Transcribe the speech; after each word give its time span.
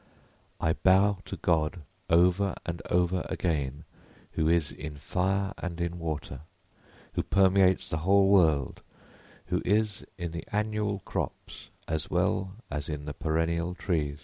]_I 0.69 0.75
bow 0.81 1.19
to 1.25 1.37
God 1.37 1.83
over 2.09 2.55
and 2.65 2.81
over 2.89 3.23
again 3.29 3.83
who 4.31 4.47
is 4.49 4.71
in 4.71 4.97
fire 4.97 5.53
and 5.59 5.79
in 5.79 5.99
water, 5.99 6.41
who 7.13 7.21
permeates 7.21 7.87
the 7.87 7.97
whole 7.99 8.27
world, 8.31 8.81
who 9.53 9.61
is 9.63 10.03
in 10.17 10.31
the 10.31 10.43
annual 10.51 11.01
crops 11.05 11.69
as 11.87 12.09
well 12.09 12.55
as 12.71 12.89
in 12.89 13.05
the 13.05 13.13
perennial 13.13 13.75
trees. 13.75 14.19